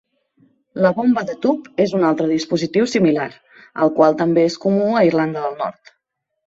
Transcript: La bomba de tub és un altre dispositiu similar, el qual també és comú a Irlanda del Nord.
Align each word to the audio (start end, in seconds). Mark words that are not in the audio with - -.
La 0.85 0.91
bomba 0.99 1.23
de 1.27 1.35
tub 1.43 1.67
és 1.85 1.93
un 1.99 2.07
altre 2.09 2.29
dispositiu 2.33 2.89
similar, 2.97 3.29
el 3.85 3.95
qual 4.01 4.19
també 4.25 4.51
és 4.53 4.61
comú 4.67 4.91
a 5.03 5.07
Irlanda 5.13 5.47
del 5.49 5.57
Nord. 5.65 5.99